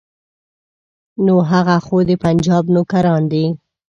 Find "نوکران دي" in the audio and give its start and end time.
2.75-3.45